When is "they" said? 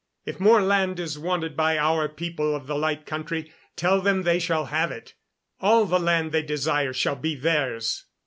4.23-4.39, 6.31-6.41